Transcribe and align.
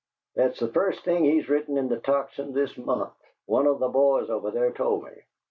That's 0.33 0.59
the 0.59 0.67
first 0.67 1.05
thing 1.05 1.23
he's 1.25 1.47
written 1.47 1.77
in 1.77 1.87
the 1.87 1.99
Tocsin 1.99 2.53
this 2.53 2.75
month 2.75 3.13
one 3.45 3.67
of 3.67 3.77
the 3.77 3.87
boys 3.89 4.31
over 4.31 4.49
there 4.49 4.71
told 4.71 5.03
me. 5.03 5.11